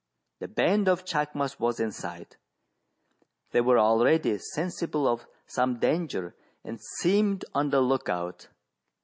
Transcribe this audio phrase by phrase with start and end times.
[0.39, 2.37] The band of chacmas was in sight,
[3.51, 8.47] they were already sensible of some danger, and seemed on the look out.